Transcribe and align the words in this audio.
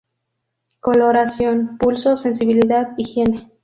Coloración, 0.79 1.77
pulsos, 1.77 2.21
sensibilidad, 2.23 2.93
higiene. 2.97 3.51